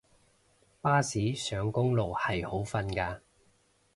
[0.81, 3.19] 巴士上公路係好瞓嘅